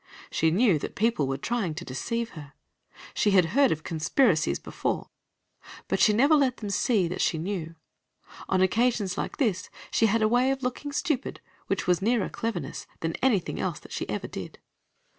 She 0.31 0.49
knew 0.49 0.79
that 0.79 0.95
people 0.95 1.27
were 1.27 1.37
trying 1.37 1.75
to 1.75 1.85
deceive 1.85 2.31
her; 2.31 2.53
she 3.13 3.29
had 3.37 3.45
heard 3.53 3.71
of 3.71 3.83
conspiracies 3.83 4.57
before 4.57 5.11
but 5.87 5.99
she 5.99 6.11
never 6.11 6.33
let 6.33 6.57
them 6.57 6.71
see 6.71 7.07
that 7.07 7.21
she 7.21 7.37
knew. 7.37 7.75
On 8.49 8.61
occasions 8.63 9.15
like 9.15 9.37
this 9.37 9.69
she 9.91 10.07
had 10.07 10.23
a 10.23 10.27
way 10.27 10.49
of 10.49 10.63
looking 10.63 10.91
stupid 10.91 11.39
which 11.67 11.85
was 11.85 12.01
nearer 12.01 12.29
cleverness 12.29 12.87
than 13.01 13.13
anything 13.21 13.59
else 13.59 13.77
that 13.81 13.91
she 13.91 14.09
ever 14.09 14.25
did. 14.25 14.57